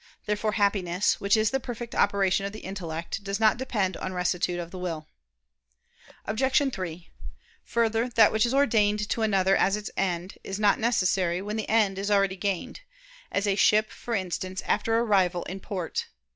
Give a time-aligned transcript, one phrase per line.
[0.25, 4.57] Therefore Happiness, which is the perfect operation of the intellect, does not depend on rectitude
[4.59, 5.05] of the will.
[6.25, 6.73] Obj.
[6.73, 7.09] 3:
[7.65, 11.69] Further, that which is ordained to another as its end, is not necessary, when the
[11.69, 12.81] end is already gained;
[13.31, 16.07] as a ship, for instance, after arrival in port.